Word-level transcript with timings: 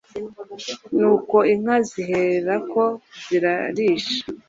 Nuko 0.99 1.35
inka 1.53 1.75
ziherako 1.89 2.83
zirarisha, 3.25 4.19